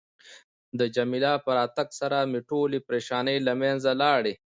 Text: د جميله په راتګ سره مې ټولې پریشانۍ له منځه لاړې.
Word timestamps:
د 0.79 0.81
جميله 0.95 1.33
په 1.45 1.51
راتګ 1.57 1.87
سره 1.99 2.17
مې 2.31 2.41
ټولې 2.49 2.79
پریشانۍ 2.87 3.37
له 3.47 3.53
منځه 3.61 3.91
لاړې. 4.01 4.33